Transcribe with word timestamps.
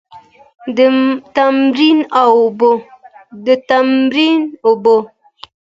د 0.75 0.77
تمرین 1.35 1.99
اوبه. 2.17 2.71